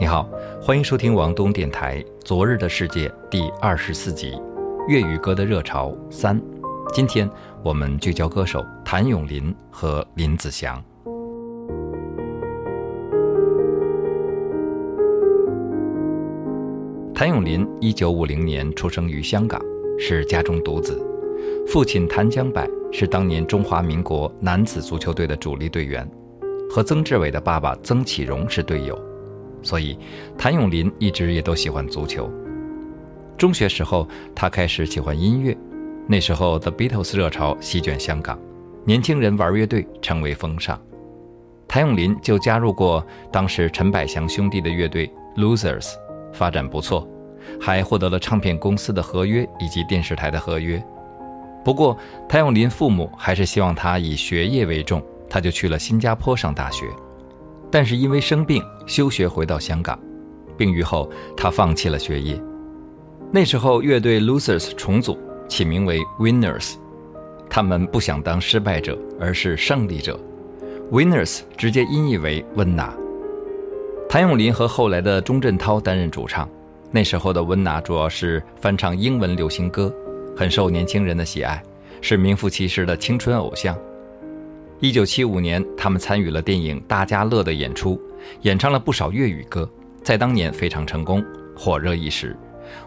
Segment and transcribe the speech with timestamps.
[0.00, 0.26] 你好，
[0.62, 4.30] 欢迎收听王东电台《昨日的世界》第二十四集
[4.88, 6.40] 《粤语歌的热潮三》。
[6.90, 7.28] 今天
[7.62, 10.82] 我们聚焦歌手谭咏麟和林子祥。
[17.14, 19.60] 谭咏麟一九五零年出生于香港，
[19.98, 20.98] 是家中独子。
[21.68, 26.10] 父亲谭江柏是当年中华民国男子足球队的主力队员，
[26.72, 28.98] 和曾志伟的爸爸曾启荣是队友。
[29.62, 29.96] 所以，
[30.38, 32.30] 谭咏麟一直也都喜欢足球。
[33.36, 35.56] 中学时候，他开始喜欢音乐，
[36.08, 38.38] 那时候 The Beatles 热潮席卷香港，
[38.84, 40.80] 年轻人玩乐队成为风尚。
[41.68, 45.92] 谭咏麟就加入过当时陈百祥兄弟的乐队 Losers，
[46.32, 47.06] 发展不错，
[47.60, 50.82] 还获得了唱片公司的合约以及电视台的合约。
[51.64, 51.96] 不过，
[52.28, 56.86] 谭咏麟父母还是希望他以学业为重，他就去了新加坡上大学。
[57.70, 59.98] 但是因为生病休学，回到香港。
[60.56, 62.40] 病愈后，他放弃了学业。
[63.32, 65.16] 那时候，乐队 Losers 重组，
[65.48, 66.74] 起名为 Winners。
[67.48, 70.18] 他们不想当失败者，而是胜利者。
[70.90, 72.92] Winners 直接音译为温拿。
[74.08, 76.48] 谭咏麟和后来的钟镇涛担任主唱。
[76.92, 79.94] 那时候的温拿主要是翻唱英文流行歌，
[80.36, 81.62] 很受年轻人的喜爱，
[82.00, 83.76] 是名副其实的青春偶像。
[84.82, 88.00] 一九七五年，他们参与了电影《大家乐》的演出，
[88.42, 89.68] 演唱了不少粤语歌，
[90.02, 91.22] 在当年非常成功，
[91.54, 92.34] 火热一时。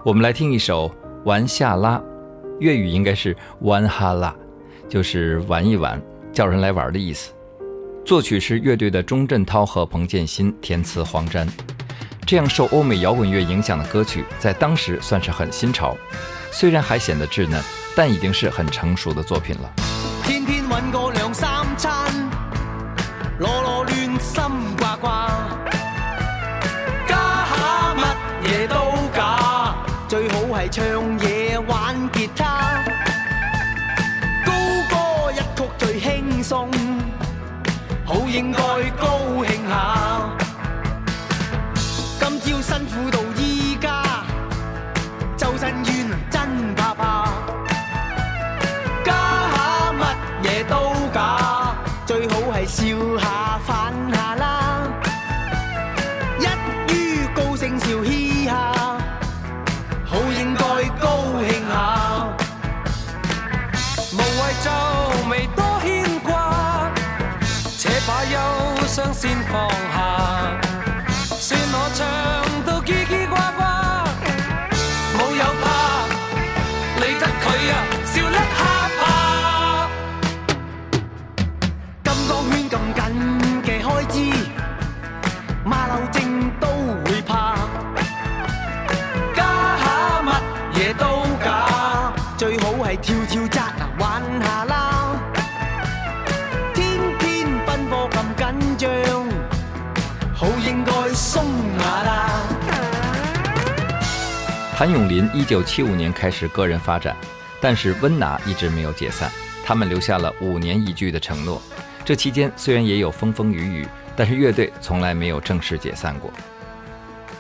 [0.04, 0.90] 我们来听一首
[1.24, 2.00] 《玩下拉》，
[2.62, 4.36] 粤语应该是“玩哈拉”，
[4.90, 7.32] 就是玩一玩，叫人来玩的意思。
[8.04, 11.48] 作曲是乐队的钟镇涛和彭建新，填词黄沾。
[12.26, 15.96] 这样受欧美摇滚乐影响的歌曲，在当时算是很新潮。
[16.52, 17.62] 虽然还显得稚嫩，
[17.96, 19.72] 但已经是很成熟的作品了。
[20.24, 20.64] 天天
[38.34, 39.13] 应该。
[104.86, 107.16] 谭咏麟一九七五年开始个人发展，
[107.62, 109.32] 但是温拿一直没有解散，
[109.66, 111.62] 他们留下了五年一聚的承诺。
[112.04, 116.30] 这期间虽然也有风风雨雨，但是乐队从来没有正式解散过。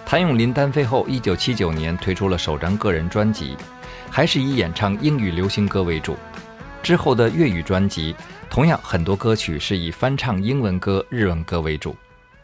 [0.06, 3.58] 谭咏麟单飞后，一九七九年推出了首张个人专辑，
[4.10, 6.16] 还是以演唱英语流行歌为主。
[6.82, 8.16] 之后的粤语专辑
[8.50, 11.94] 同样很多歌曲是以翻唱英文歌、日文歌为主，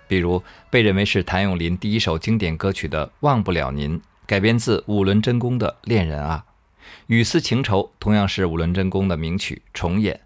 [0.09, 3.97] 比如被认为是谭咏麟第一首经典歌曲的《忘不了您》。
[4.29, 6.45] 改编自五伦真功的《恋人啊》，
[7.07, 10.21] 雨丝情愁同样是五伦真功的名曲重演。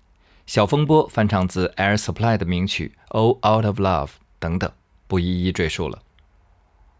[0.45, 4.07] 小风波翻唱自 Air Supply 的名曲《All Out of Love》
[4.39, 4.69] 等等，
[5.07, 5.99] 不一一赘述了。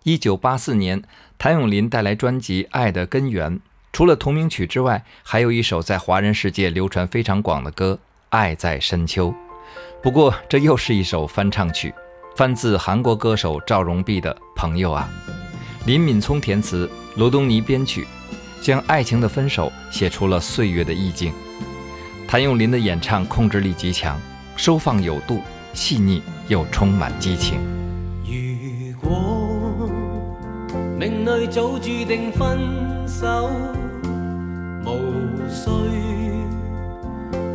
[0.04, 1.04] 一九八四年，
[1.38, 3.58] 谭咏麟带来专辑《爱的根源》，
[3.92, 8.00] 除了同名曲之外，还有一首在华人世界流传非常广的歌
[8.30, 9.28] 《爱在深秋》，
[10.02, 11.94] 不过这又是一首翻唱曲，
[12.38, 15.10] 翻自韩国歌手赵荣弼的朋友啊。
[15.86, 18.08] 林敏聪填词，罗东尼编曲，
[18.62, 21.34] 将爱情的分手写出了岁月的意境。
[22.26, 24.18] 谭咏麟的演唱控制力极强，
[24.56, 25.42] 收放有度，
[25.74, 27.60] 细腻又充满激情。
[28.24, 29.90] 如果
[30.98, 32.60] 命里早注定分
[33.06, 33.50] 手，
[34.86, 34.96] 无
[35.50, 35.70] 需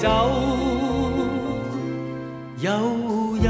[0.00, 0.08] 走，
[2.60, 2.70] 有
[3.36, 3.44] 日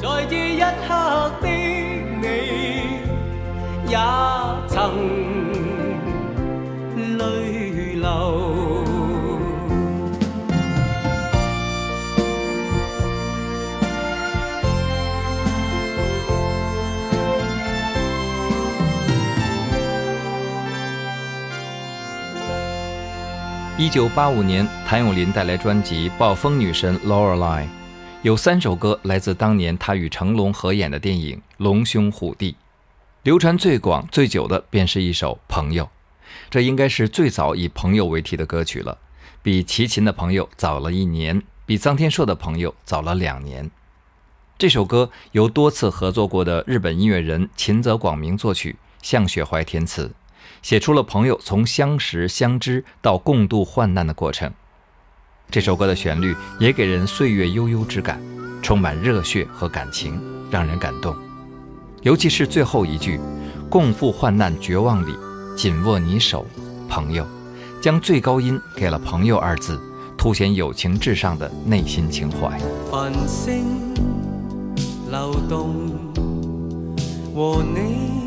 [0.00, 1.48] 在这一刻的
[2.26, 3.98] 你也
[4.66, 5.35] 曾。
[23.78, 27.66] 一九八五年，谭咏麟带来专辑《暴风女神》（Lorelei），
[28.22, 32.52] 有三首歌来自当年他与成龙合演的电影《龙兄虎弟》。
[33.24, 35.84] 流传最广、最久的便是一首《朋友》，
[36.48, 38.96] 这应该是最早以“朋友”为题的歌曲了，
[39.42, 43.70] 比齐秦的《朋友》早了一年，比臧天朔的《朋友》早了两年。
[44.56, 50.10] 这首歌由多次合作过的日本音乐人秦泽广明作曲，向雪怀填词。
[50.66, 54.52] 写出了朋友从相识相知到共度患难的过程。
[55.48, 58.20] 这首歌的旋律也给人岁月悠悠之感，
[58.60, 60.20] 充满热血和感情，
[60.50, 61.14] 让人感动。
[62.02, 63.20] 尤其是最后一句
[63.70, 65.14] “共赴患难绝望里，
[65.56, 66.44] 紧握你手，
[66.88, 67.24] 朋友”，
[67.80, 69.80] 将最高音给了“朋友”二字，
[70.18, 72.58] 凸显友情至上的内心情怀。
[72.90, 73.66] 繁星
[75.12, 75.86] 流动，
[77.72, 78.26] 你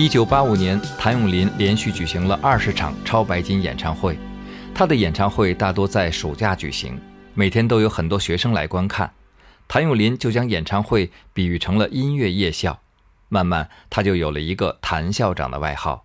[0.00, 4.16] 一九八五年，谭咏麟连续举行了二十场超白金演唱会。
[4.72, 6.96] 他的演唱会大多在暑假举行，
[7.34, 9.12] 每天都有很多学生来观看。
[9.66, 12.80] 谭咏麟就将演唱会比喻成了音乐夜校，
[13.28, 16.04] 慢慢他就有了一个“谭校长”的外号。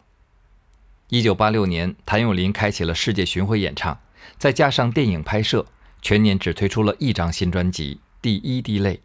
[1.10, 4.00] 一九八六年，谭咏麟开启了世界巡回演唱，
[4.40, 5.64] 再加上电影拍摄，
[6.02, 8.96] 全年只推出了一张新专辑《第一滴泪》，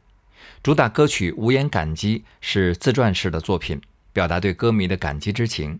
[0.62, 3.78] 主打歌曲《无言感激》是自传式的作品。
[4.18, 5.78] 表达对歌迷的感激之情。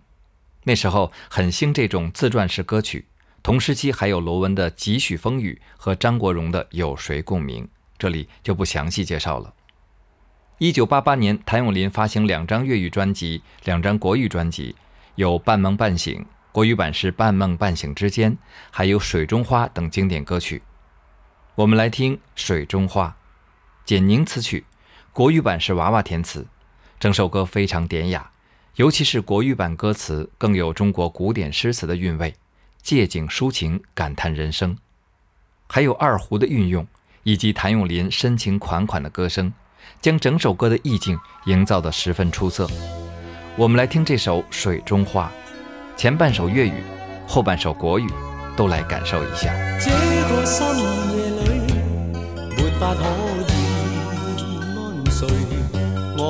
[0.63, 3.05] 那时候很兴这种自传式歌曲，
[3.43, 7.65] 同时期还有罗文的《几许风雨》和张国荣的《有谁共鸣》，
[7.99, 9.53] 这里就不详细介绍了。
[10.59, 14.77] 一九八八年，谭咏麟发行两张粤语专辑，两张国语专辑，
[15.17, 16.21] 有《半梦半醒》
[16.53, 18.33] 国语版是《半梦半醒之间》，
[18.71, 20.63] 还有《水中花》等经典歌曲。
[21.57, 23.09] 我们来听《水中花》，
[23.85, 24.63] 简宁词曲，
[25.13, 26.47] 国语版是娃娃填词。
[27.01, 28.29] 整首歌非常典雅，
[28.77, 32.35] 尤其是国语版歌词更有中国古典诗词的韵味，
[32.83, 34.77] 借景抒情，感叹人生。
[35.69, 36.85] 还有二胡的运用，
[37.23, 39.53] 以及谭咏麟深情款款的歌声，
[40.01, 42.69] 将整首歌的意境营造得十分出色。
[43.57, 45.31] 我们来听这首《水中花》，
[45.99, 46.83] 前半首粤语，
[47.29, 48.09] 后半首国语，
[48.57, 49.55] 都来感受一下。
[49.79, 51.75] 这个深夜里
[52.57, 53.05] 没法可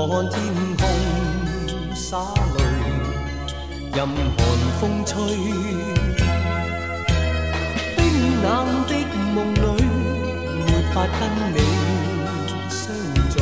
[0.00, 0.47] 我
[4.00, 4.14] 任寒
[4.80, 5.20] 风吹，
[7.96, 8.02] 冰
[8.44, 8.46] 冷
[8.86, 8.90] 的
[9.34, 9.54] 梦里，
[10.60, 10.62] 没
[10.94, 11.20] 法跟
[11.52, 11.54] 你
[12.70, 12.80] 相
[13.28, 13.36] 聚。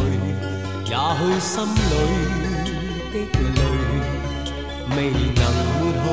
[0.86, 1.52] 也许心
[1.90, 1.92] 里
[3.12, 3.16] 的
[3.52, 3.54] 泪
[4.96, 4.98] 未
[5.34, 5.42] 能
[5.76, 6.08] 抹去，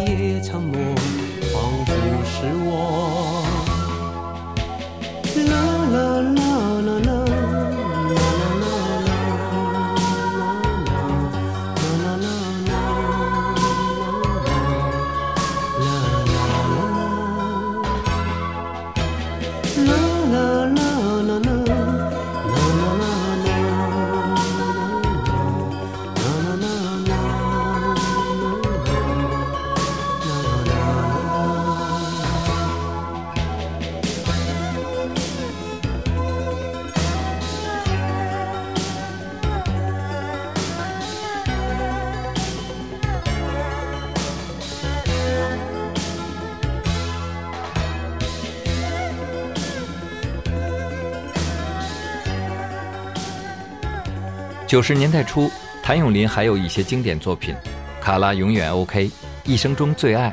[54.70, 55.50] 九十年代初，
[55.82, 57.56] 谭咏麟还有一些经典作品，
[58.00, 59.08] 《卡拉永远 OK》，
[59.44, 60.32] 一生中最爱。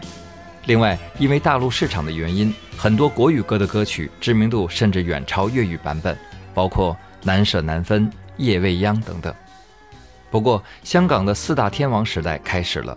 [0.66, 6.14] 另外，因为大陆市场的原因，很多国语歌的歌曲知名度甚至远超粤语版本，
[6.52, 6.92] 包括
[7.26, 9.34] 《难舍难分》《夜未央》等等。
[10.30, 12.94] 不过，香港的四大天王时代开始了，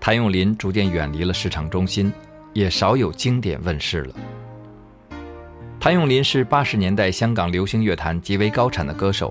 [0.00, 2.10] 谭咏麟逐渐远离了市场中心，
[2.54, 4.14] 也少有经典问世了。
[5.78, 9.30] 谭咏麟是八十年代香港流行乐坛极为高产的歌手。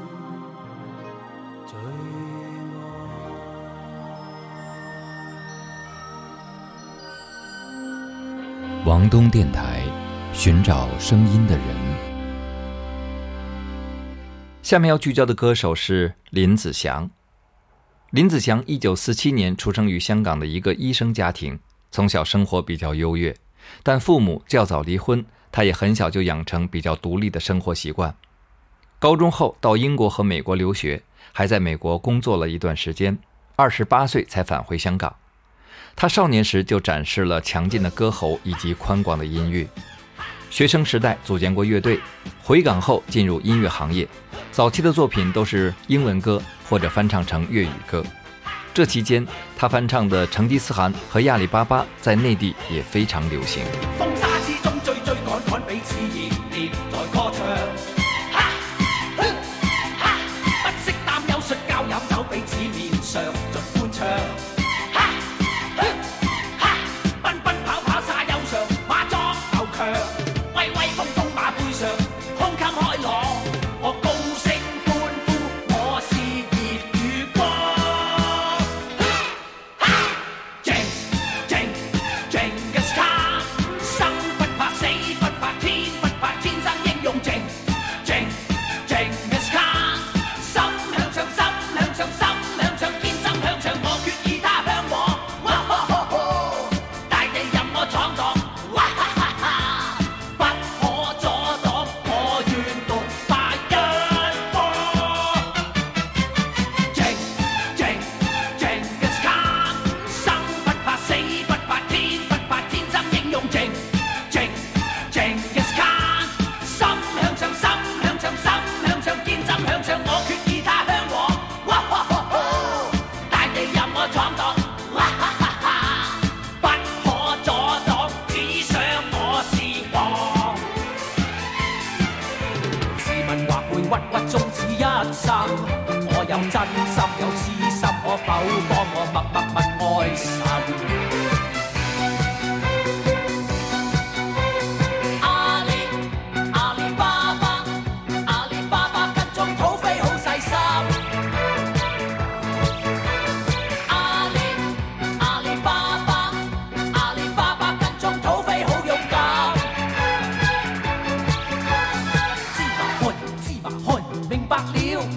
[9.01, 9.81] 广东电台，
[10.31, 11.75] 寻找声音的人。
[14.61, 17.09] 下面要聚焦的歌手是林子祥。
[18.11, 21.57] 林子祥一九四七年出生于香港的一个医生家庭，
[21.89, 23.35] 从小生活比较优越，
[23.81, 28.15] 但父母较早离婚，他也很小就养成比较独立的生活习惯。
[28.99, 31.01] 高中后到英国和美国留学，
[31.33, 33.17] 还在美国工作了一段时间，
[33.55, 35.15] 二十八岁才返回香港。
[35.95, 39.67] 他少年时就展示了强劲的歌喉以及宽广的音域，
[40.49, 41.99] 学生时代组建过乐队，
[42.41, 44.07] 回港后进入音乐行业。
[44.51, 48.03] 早期的作品都是英文歌或者翻唱成粤语歌，
[48.73, 49.25] 这期间
[49.57, 53.63] 他翻唱的《成吉思汗》和《阿里巴巴》在内地也非常流行。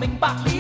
[0.06, 0.53] homem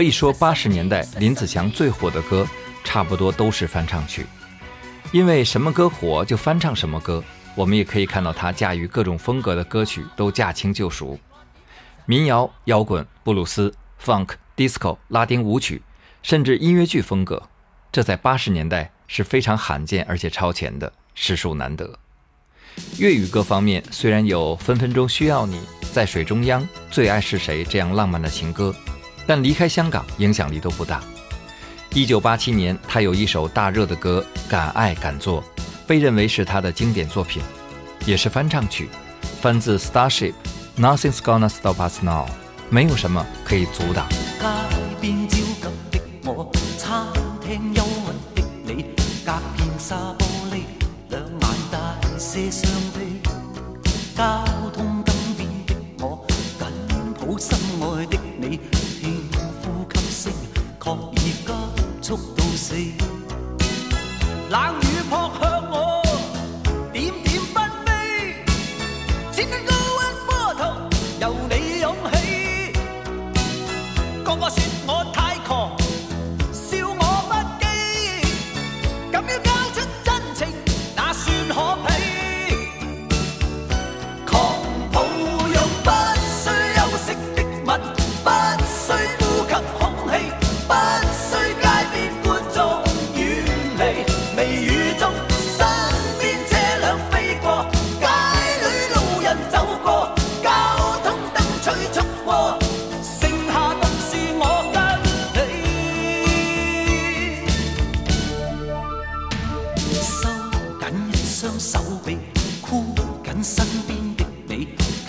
[0.00, 2.48] 可以说，八十年代林子祥最火的歌，
[2.84, 4.24] 差不多都是翻唱曲，
[5.12, 7.22] 因为什么歌火就翻唱什么歌。
[7.54, 11.18] 我们也可以看到他驾驭各种风格的歌曲都驾轻就熟，
[12.06, 15.82] 民谣、摇滚、布鲁斯、Funk、Disco、拉丁舞曲，
[16.22, 17.42] 甚至音乐剧风格，
[17.92, 21.98] 这在八十年代是非常罕见而且超前的，实属难得。
[22.98, 25.60] 粤语歌方面，虽然有分分钟需要你
[25.92, 28.74] 在水中央、最爱是谁这样浪漫的情歌。
[29.30, 31.00] 但离开香港，影响力都不大。
[31.94, 35.40] 一九八七年，他有一首大热的歌《敢爱敢做》，
[35.86, 37.40] 被认为是他的经典作品，
[38.04, 38.88] 也是翻唱曲，
[39.40, 40.32] 翻自《Starship》
[40.80, 42.26] ，Nothing's Gonna Stop Us Now，
[42.70, 44.08] 没有什么可以阻挡。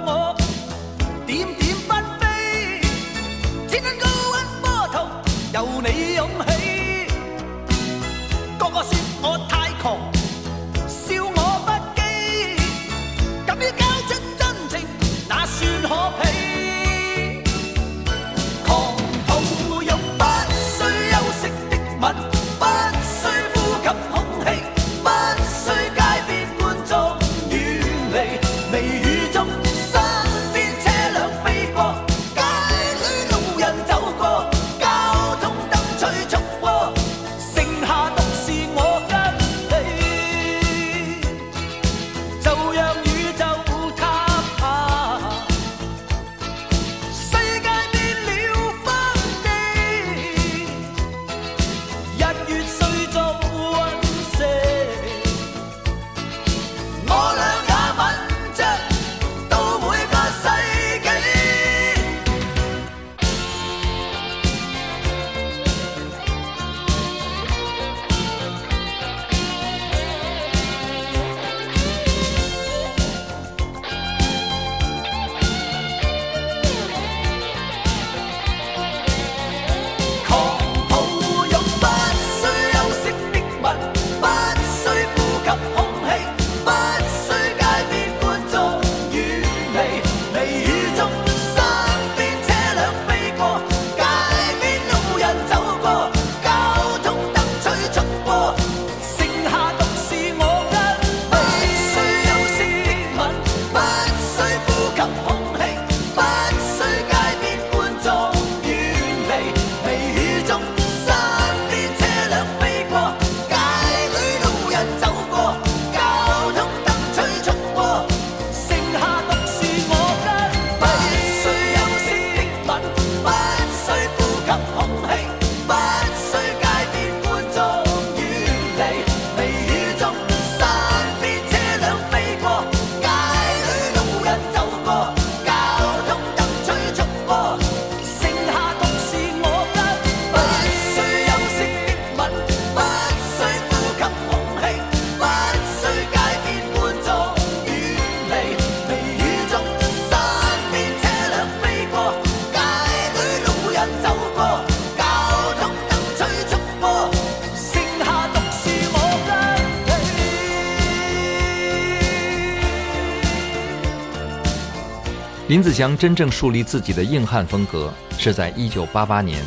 [165.53, 169.45] 林子祥真正树立自己的硬汉风格是在1988年，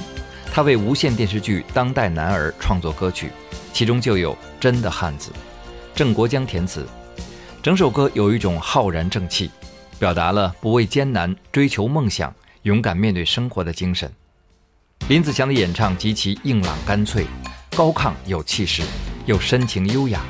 [0.53, 3.33] 他为无线电视剧《当代男儿》创作歌曲，
[3.73, 5.31] 其中就有《真的汉子》，
[5.97, 6.87] 郑国江填词，
[7.61, 9.51] 整首歌有一种浩然正气，
[9.99, 14.09] 表达了不畏艰难、追求梦想、勇敢面对生活的精神。
[15.09, 17.27] 林子祥的演唱极其硬朗干脆，
[17.75, 18.81] 高亢有气势，
[19.27, 20.21] 又深情优雅，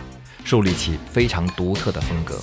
[0.43, 2.41] 树立起非常独特的风格。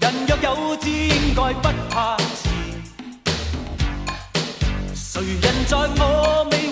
[0.00, 2.48] 人若有志，应该不怕迟。
[4.94, 6.70] 谁人在我未？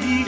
[0.00, 0.25] 际遇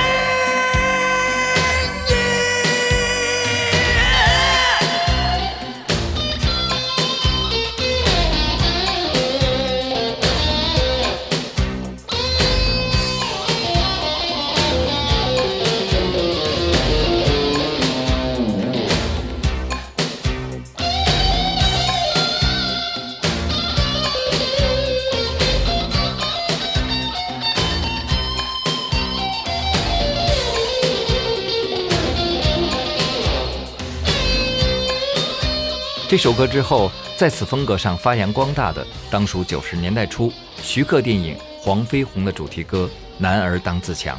[36.09, 40.33] 这首歌之后，在此风格上发扬光大的，当属九十年代初
[40.63, 42.89] 徐克电影《黄飞鸿》的主题歌
[43.19, 44.17] 《男儿当自强》。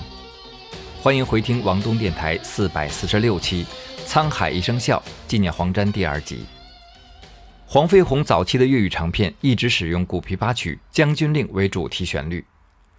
[1.02, 3.66] 欢迎回听王东电台四百四十六期
[4.08, 6.46] 《沧海一声笑》纪念黄沾第二集。
[7.66, 12.46] 黄飞鸿早期的粤语长片一直使用古琵琶曲《将军令》为主题旋律。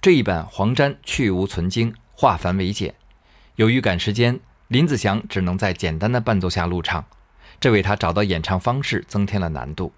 [0.03, 2.93] 这一版黄沾去芜存菁，化繁为简。
[3.55, 7.05] 由于赶时间，林子祥只能在简单的伴奏下录唱。
[7.61, 9.92] 这为他找到演唱方式增添了难度，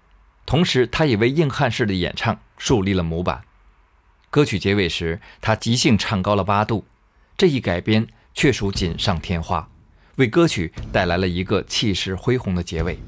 [0.45, 3.43] 同时他也为硬汉式的演唱树立了模板。
[4.29, 6.83] 歌曲结尾时，他即兴唱高了八度，
[7.37, 9.69] 这一改编确属锦上添花，
[10.17, 12.99] 为歌曲带来了一个气势恢宏的结尾。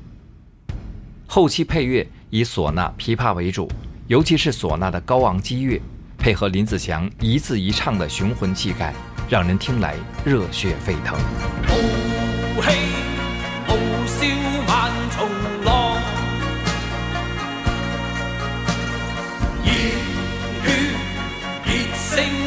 [1.27, 3.69] 后期配乐以唢呐、琵琶为主，
[4.07, 5.81] 尤其是唢呐的高昂激越，
[6.17, 8.93] 配合林子祥一字一唱的雄浑气概，
[9.27, 11.17] 让人听来热血沸腾。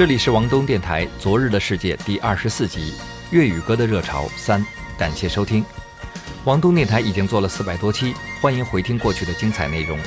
[0.00, 2.94] 这里是王东电台《昨日的世界》第二十四集
[3.32, 4.64] 粤语歌的热潮三，
[4.96, 5.62] 感谢收听。
[6.44, 9.98] 王东电台已经做了四百多期，欢迎回听过去的精彩内容。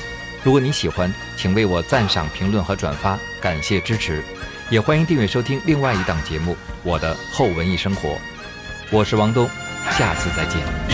[0.41, 4.23] 如果你喜欢，请为我赞赏、评论和转发，感谢支持。
[4.71, 8.09] 也欢迎订阅收听另外一档节目《我的后文艺生活》。
[8.89, 9.47] 我是王东，
[9.91, 10.92] 下次再见。